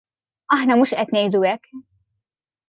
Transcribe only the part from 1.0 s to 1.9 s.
qed ngħidu hekk.